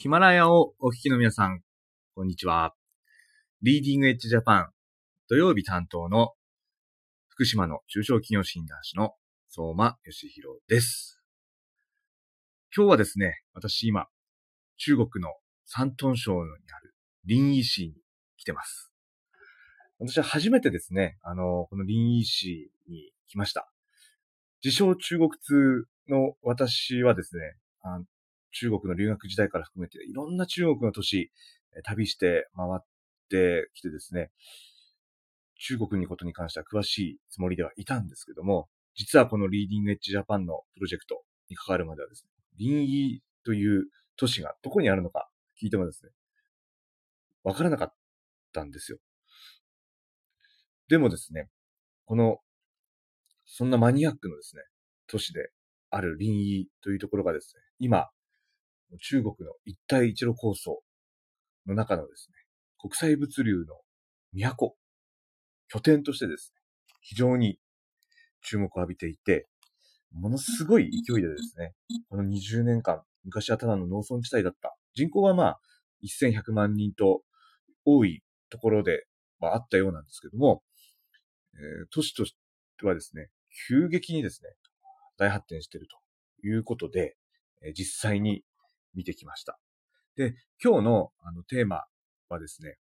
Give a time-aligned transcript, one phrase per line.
[0.00, 1.60] ヒマラヤをお聞きの皆さん、
[2.14, 2.72] こんにちは。
[3.62, 4.68] リーディングエッジジャパン
[5.28, 6.34] 土曜日担当の
[7.26, 9.14] 福島の中小企業診断士の
[9.48, 11.20] 相馬義弘です。
[12.72, 14.06] 今日はですね、私今、
[14.76, 15.30] 中国の
[15.64, 16.94] 山東省にある
[17.24, 17.94] 臨沂市に
[18.36, 18.92] 来てます。
[19.98, 23.68] 私は初めてですね、あの、この臨沂市に来ました。
[24.62, 27.56] 自称中国通の私はですね、
[28.52, 31.30] 中国の留学時代から含めていろんな中国の都市、
[31.84, 32.84] 旅して回っ
[33.28, 34.30] てきてですね、
[35.60, 43.86] 中国にことに関しては詳しいつもりではいたんですけども、実はこのリーディングエッジジャパンのプロジェクトに関わるまではですね、臨沂という
[44.16, 45.28] 都市がどこにあるのか
[45.60, 46.10] 聞いてもですね、
[47.44, 47.94] わからなかっ
[48.52, 48.98] たんですよ。
[50.88, 51.48] でもですね、
[52.06, 52.38] この、
[53.46, 54.62] そんなマニアックのですね、
[55.06, 55.50] 都市で
[55.90, 58.08] ある臨沂というところがですね、今、
[58.96, 60.82] 中国の一帯一路構想
[61.66, 62.34] の中のですね、
[62.80, 63.80] 国際物流の
[64.32, 64.76] 都、
[65.68, 66.62] 拠点としてですね、
[67.02, 67.58] 非常に
[68.42, 69.46] 注目を浴びていて、
[70.12, 71.74] ものすごい勢いでですね、
[72.08, 74.74] この20年間、昔はただの農村地帯だった。
[74.94, 75.60] 人口はまあ、
[76.02, 77.22] 1100万人と
[77.84, 79.04] 多いところで、
[79.40, 80.62] まあ、あったようなんですけども、
[81.54, 82.34] えー、都市とし
[82.78, 83.28] てはですね、
[83.68, 84.50] 急激にですね、
[85.18, 87.16] 大発展しているということで、
[87.62, 88.42] えー、実際に
[88.98, 89.60] 見てきました。
[90.16, 91.84] で、今日のあのテーマ
[92.28, 92.78] はですね、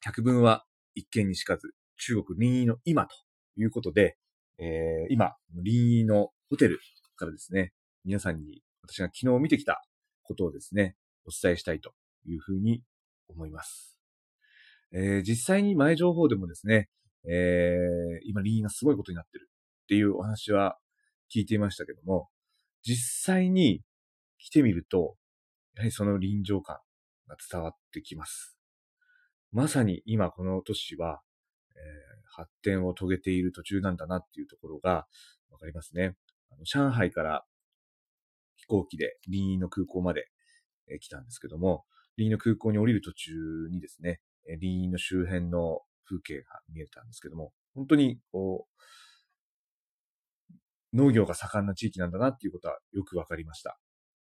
[0.00, 3.14] 百聞は一見にしかず、中国臨沂の今と
[3.56, 4.16] いうことで、
[4.58, 4.66] えー、
[5.10, 6.80] 今、臨沂のホテル
[7.16, 7.74] からですね、
[8.06, 9.82] 皆さんに私が昨日見てきた
[10.22, 11.92] ことをですね、お伝えしたいと
[12.26, 12.82] いうふうに
[13.28, 14.00] 思います。
[14.92, 16.88] えー、実際に前情報でもですね、
[17.28, 19.50] えー、今臨沂がすごいことになってる
[19.82, 20.78] っていうお話は
[21.30, 22.28] 聞いていましたけども、
[22.82, 23.82] 実際に
[24.38, 25.16] 来てみると、
[25.76, 26.78] やはりその臨場感
[27.28, 28.58] が伝わってきます。
[29.52, 31.20] まさに今この都市は、
[31.74, 31.80] えー、
[32.28, 35.06] 発展を遂げている途中なんだなっていうところが
[35.50, 36.16] わかりますね。
[36.50, 37.44] あの上海から
[38.56, 40.26] 飛行機で臨沂の空港まで、
[40.90, 41.84] えー、来たんですけども、
[42.16, 43.32] 臨沂の空港に降りる途中
[43.70, 44.20] にですね、
[44.60, 50.56] 臨沂の周辺の風景が見えたんですけども、本当にこう、
[50.96, 53.78] 農業が盛んな地域なんだなっていうことはよくわかりました。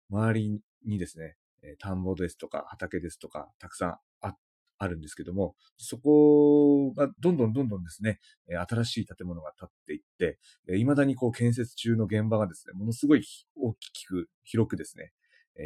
[0.09, 4.35] 周りにですね、え田んぼですとか畑ですとかたくさんあ
[4.83, 8.19] あるんですけども、そこがどんどんどんどんですね、
[8.67, 10.39] 新しい建物が建っていって、
[10.75, 13.23] 未だにこう建設中の現場がですね、ものすごい
[13.55, 15.11] 大きく広くですね、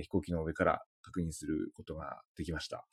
[0.02, 2.86] 飛行機の上から確認することができました。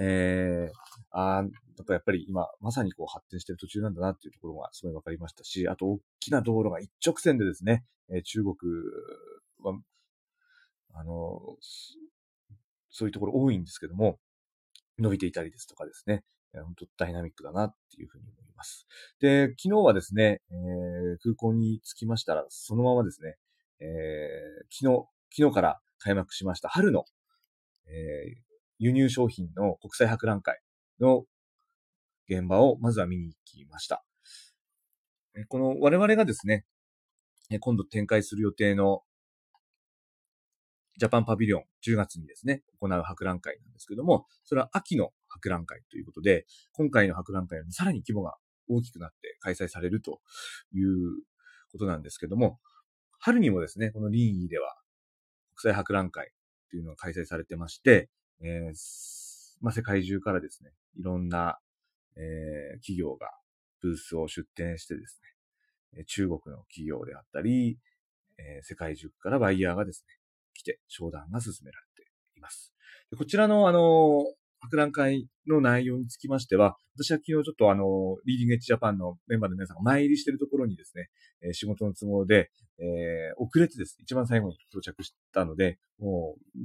[0.00, 0.74] えー、
[1.10, 1.50] あなん
[1.84, 8.54] かやっぱり今、まさにこう発展してる途中なんだなっていうところがすごい分かりましたし、あと大きな道路が一直線でですね、え中国
[9.62, 9.78] は
[10.92, 11.40] あの、
[12.90, 14.18] そういうところ多いんですけども、
[14.98, 16.22] 伸びていたりですとかですね、
[16.52, 18.86] 本当ダイナミックだなっていうふうに思います。
[19.20, 23.36] で、昨日はですね、えー、空港に着きましたら、そのままですね、
[23.80, 27.04] えー、昨日、昨日から開幕しました春の、
[27.86, 28.42] えー、
[28.78, 30.60] 輸入商品の国際博覧会
[31.00, 31.24] の
[32.28, 34.04] 現場をまずは見に行きました。
[35.48, 36.66] この我々がですね、
[37.60, 39.02] 今度展開する予定の
[40.96, 48.36] ジャパンパビリオン10月にですね、行う博覧会なんですけども、それは秋の博覧会ということで、今回の博覧会よりさらに規模が
[48.68, 50.20] 大きくなって開催されると
[50.72, 51.22] いう
[51.72, 52.60] ことなんですけども、
[53.18, 54.76] 春にもですね、このリーでは
[55.54, 56.30] 国際博覧会
[56.70, 58.08] というのが開催されてまして、
[58.42, 61.58] えー、まあ、世界中からですね、いろんな、
[62.16, 63.30] えー、企業が
[63.80, 65.20] ブースを出展してです
[65.94, 67.78] ね、中国の企業であったり、
[68.38, 70.14] えー、世界中からバイヤーがですね、
[70.62, 72.72] 来て商談が進められています。
[73.16, 74.24] こちらの、あの、
[74.60, 81.10] 博覧会の内容につきましては、私は昨日ちょっとあの、リーディングエッジジャパンのメンバーの皆さんが前入りしているところにですね、
[81.42, 86.58] え、仕事の都合で、えー、遅れてですね、一番最後に到着したので、もう、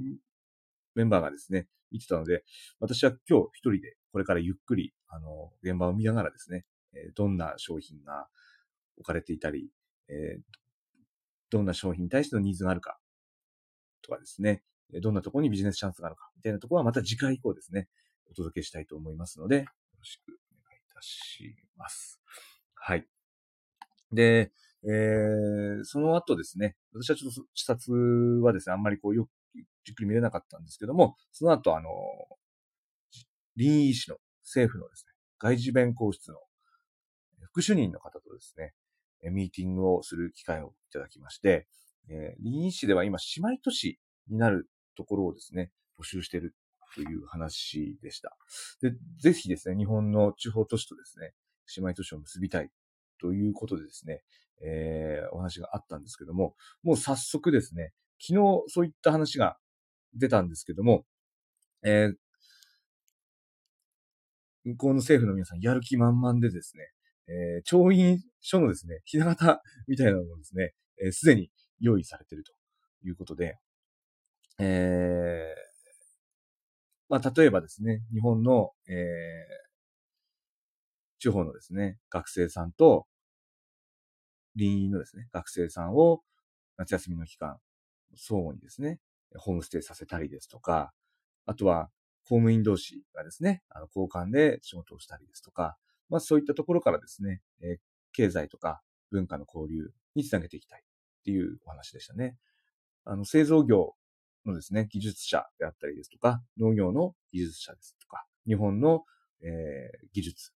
[0.93, 2.43] メンバーがですね、見てたので、
[2.79, 8.27] 私は今日一人でこれからゆっくり、あの、現場を見ながらですね、え、どんな商品が
[8.97, 9.69] 置かれていたり、
[10.09, 10.41] えー、
[11.49, 12.99] どんな商品に対してのニーズがあるか、
[14.07, 14.63] とかですね、
[15.01, 17.87] どんなところにビジネスチャンスがあるか、みたいなところはまた次回以降ですね、
[18.31, 19.63] お届けしたいと思いますので、よ
[19.99, 20.31] ろしくお
[20.69, 22.21] 願いいたします。
[22.75, 23.05] はい。
[24.11, 24.51] で、
[24.83, 29.29] えー、その後ですね、私はちょっと視察はですね、あんまりこうよく
[29.83, 31.89] じっくり見れなかったんですけども、その後あの、
[33.55, 36.37] 臨沂市の政府のですね、外事弁公室の
[37.51, 38.73] 副主任の方とですね、
[39.31, 41.67] ミーティングをする機会をいただきまして、
[42.09, 43.99] えー、臨沂市では今姉妹都市
[44.29, 46.55] になるところをですね、募集してる
[46.95, 48.35] という話でした。
[48.81, 51.33] で、ぜひですね、日本の地方都市とですね、
[51.75, 52.69] 姉妹都市を結びたい
[53.19, 54.21] ということでですね、
[54.63, 59.57] えー、お話があったんですけども、もう早速ですね、昨日そういった話が
[60.13, 61.05] 出たんですけども、
[61.83, 62.15] えー、
[64.63, 66.89] 向こうの政府の皆さんやる気満々でですね、
[67.27, 70.73] えー、調印書のですね、ひな形みたいなのもですね、
[71.11, 72.53] す、え、で、に用意されていると
[73.03, 73.57] いうことで、
[74.59, 75.67] えー、
[77.09, 78.95] まあ、例えばですね、日本の、えー、
[81.19, 83.05] 地方のですね、学生さんと、
[84.55, 86.23] 臨院のですね、学生さんを
[86.77, 87.59] 夏休みの期間、
[88.15, 88.99] 相互にですね、
[89.35, 90.91] ホームステイさせたりですとか、
[91.45, 91.89] あとは
[92.23, 95.77] 公務員同士がですね、あの交換で仕事をしたりですとか、
[96.09, 97.77] まあそういったところからですね、えー、
[98.13, 98.81] 経済とか
[99.11, 100.83] 文化の交流につなげていきたい。
[101.19, 102.37] っていうお話でしたね。
[103.05, 103.95] あの、製造業
[104.45, 109.03] のですね、技術者であったりですとか、農業の技術者ですとか、日本の、
[109.41, 110.51] えー、技術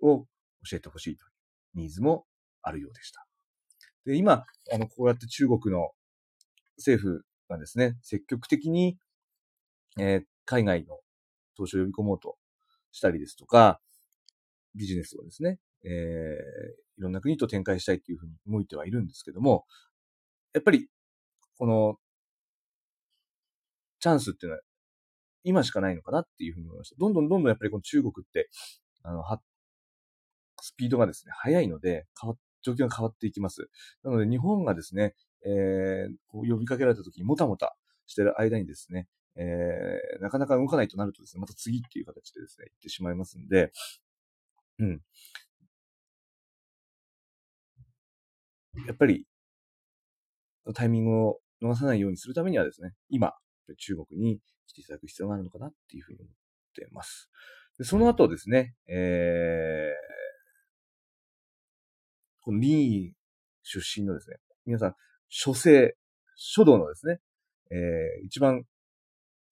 [0.00, 0.24] を
[0.68, 1.30] 教えてほしいという
[1.74, 2.26] ニーズも
[2.62, 3.26] あるようでした。
[4.04, 5.90] で、今、あの、こうやって中国の
[6.76, 8.96] 政府がですね、積極的に、
[9.98, 10.98] えー、海外の
[11.56, 12.36] 投資を呼び込もうと
[12.92, 13.80] したりですとか、
[14.74, 15.90] ビジネスをですね、えー、
[16.98, 19.64] いろんな国と展開したいというふうに動いてはいるんですけども、
[20.54, 20.88] やっぱり、
[21.58, 21.96] この、
[24.00, 24.62] チャンスっていうのは、
[25.44, 26.96] 今しかないのかなっていうふうに思いました。
[26.98, 28.48] どんどんどんどんやっぱりこの中国って、
[29.02, 29.40] あの、は、
[30.60, 33.68] スピードがですね、速いので、変わ、状況が変わっていきます。
[34.02, 35.14] なので、日本がですね、
[35.46, 43.70] えー、こう呼びかけられた時にもたもたしてる間にですね、えー、なかなか動かないとなるとですね、また次っていう形でですね、行ってしまいますんで、
[44.80, 45.00] うん。
[48.86, 49.26] やっぱり、
[50.68, 53.32] のタイミングを逃さないようにするためにはですね、今、
[53.78, 56.32] 中国に来ていただく必要があるのかなっていうふうに思っ
[56.74, 57.30] てます。
[57.78, 60.08] でその後ですね、えー、
[62.42, 63.12] このリー
[63.62, 64.36] 出身のですね、
[64.66, 64.94] 皆さん、
[65.28, 65.94] 書生、
[66.36, 67.20] 書道のですね、
[67.70, 68.64] えー、一番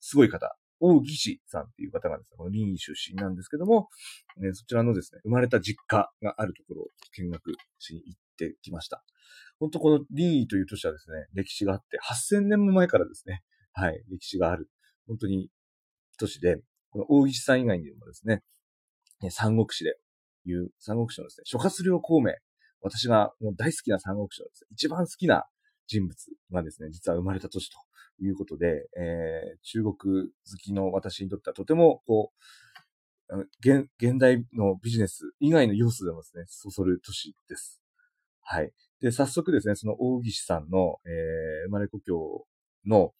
[0.01, 3.89] すごい方、大義士さんっていう方がですね、この林出身なんですけども、
[4.39, 9.05] ね、そちらのですね、生まれた実家があるところを見学しに行ってきました。
[9.59, 13.43] 本当この林という都市はですね、歴史があって、8000年も前からですね、
[13.73, 14.71] はい、歴史がある、
[15.07, 15.51] 本当に
[16.19, 16.61] 都市で、
[16.91, 18.43] この大義士さん以外にもですね、
[19.31, 19.99] 三国志で
[20.47, 22.33] いう、三国志のですね、諸葛亮孔明、
[22.81, 25.45] 私がもう大好きな三国志のですね、一番好きな
[25.87, 26.17] 人物
[26.53, 27.79] がですね、実は生まれた都市と
[28.23, 37.83] いうことで、えー、中国好きの私にとってはとても、こう、現現代のビジネス以外の要素でもですね、そそる都市です。
[38.41, 38.73] はい。
[39.01, 42.47] で、早速ですね、その大岸さんの、えー、生まれ故郷
[42.87, 43.13] の、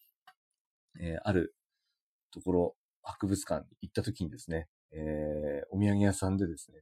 [0.99, 1.55] えー、ある
[2.31, 6.79] ところ、博物館に行った時にですね、えー、お土産屋さんでですね、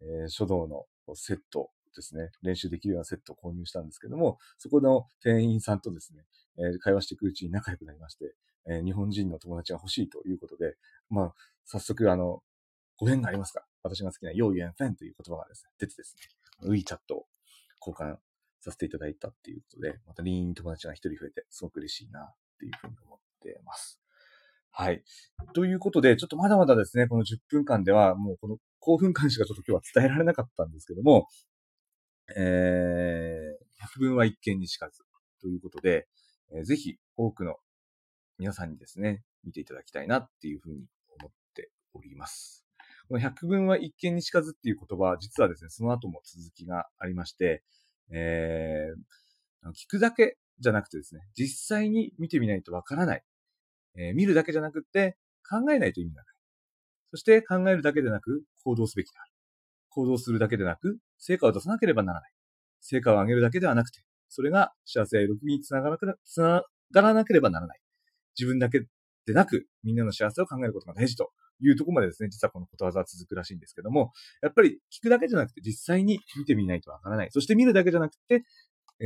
[0.00, 6.24] えー、書道のセットですね、練習できるようなセットを購入したんですけども、そこの店員さんとですね、
[6.58, 8.34] えー、会話していくうちに仲良くなりまして、
[8.66, 10.74] えー、日本人の友達が欲しいということで、
[11.08, 11.34] まあ、
[11.64, 12.42] 早速、あの、
[12.96, 13.64] ご縁がありますか？
[13.82, 16.16] 私が好きな、ヨーユエンフェンという言葉がですね、出てです
[16.62, 17.26] ね、ウィーチャットを
[17.84, 18.16] 交換
[18.62, 24.00] させていただいたっていうことで、またリーン友達が一人増えて、すごく嬉しいなっていうふうに思ってます。
[24.70, 25.02] はい。
[25.52, 31.26] ということで、ちょっとまだまだですね、この10分間では、もうこの興奮感しかちょっと今日は伝えられなかったんですけども、
[32.36, 35.02] えー、百聞は一見にしかず
[35.40, 36.06] ということで、
[36.54, 37.56] えー、ぜひ多くの
[38.38, 40.86] 皆さんにですね、見ていただきたいなっていうふうに
[41.18, 42.64] 思っております。
[43.08, 47.62] この百聞は一見にしかずっていう言葉、実はですね、その後も続きがありまして、
[48.14, 53.22] えー、聞くだけじゃなくてですね、実際に見てみないとわからない。
[53.96, 55.16] えー、見るだけじゃなくて、
[55.48, 56.34] 考えないと意味がない。
[57.10, 59.32] そして考えるだけでなく行動すべきである。
[59.90, 62.32] 行動するだけでなく、成果を出さなければならない。
[62.80, 67.80] 成果を上げるだけではなくて、それが幸せや喜びにつながらなければならない。
[68.38, 68.86] 自分だけ
[69.26, 71.30] でなく、みんなの幸せを考えることが大事と
[71.62, 77.28] いうところまでですね、実はこのことわざは続くらしいんですけども、やっぱり聞くだけじゃなくて実際に見てみないとわからない。
[77.30, 78.44] そして見るだけじゃなくて、
[79.00, 79.04] え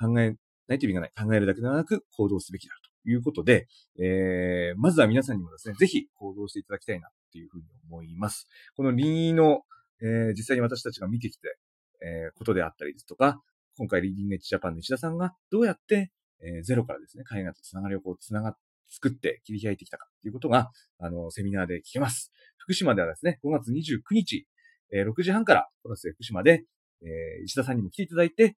[0.00, 0.36] ー、考え
[0.68, 1.12] ないと意味がない。
[1.16, 2.74] 考えるだけではなく行動すべきだ
[3.04, 3.66] ということで、
[4.00, 8.48] えー、まずは皆さんにもですね、ぜひ行動していただきたいなっていうふうに思います。
[8.76, 9.62] この臨位の、
[10.02, 11.58] えー、実際に私たちが見てきて、
[12.02, 13.40] えー、ことであったりですとか、
[13.76, 16.10] 今回リーディングエッジジャパンの石田さんがどうやって、
[16.40, 18.56] えー、ゼロからですね、海外とつながりをこうつながっ、
[18.94, 22.32] 作って切り開いてきたかっていうことが、あの、セミナーで聞けます。
[22.56, 24.46] 福島ではですね、5月29日、
[24.92, 26.64] えー、6時半から、プラス福島で、
[27.02, 28.56] えー、石田さんにも来ていただいて、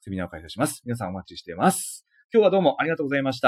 [0.00, 0.82] セミナーを開催します。
[0.84, 2.04] 皆さんお待ちしています。
[2.32, 3.44] 今日はどうもありがとうございました。